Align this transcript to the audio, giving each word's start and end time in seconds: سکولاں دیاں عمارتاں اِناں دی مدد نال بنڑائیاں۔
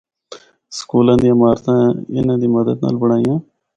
سکولاں 0.77 1.17
دیاں 1.21 1.35
عمارتاں 1.37 1.81
اِناں 2.13 2.37
دی 2.41 2.47
مدد 2.55 2.77
نال 2.83 2.95
بنڑائیاں۔ 3.01 3.39